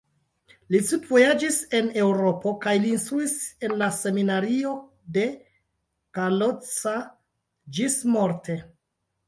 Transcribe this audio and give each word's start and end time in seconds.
Li 0.75 0.79
studvojaĝis 0.85 1.59
en 1.79 1.91
Eŭropo 2.03 2.53
kaj 2.63 2.73
li 2.85 2.89
instruis 2.95 3.35
en 3.69 3.77
la 3.83 3.91
seminario 3.99 4.73
de 5.19 5.29
Kalocsa 6.19 6.97
ĝismorte. 7.81 8.61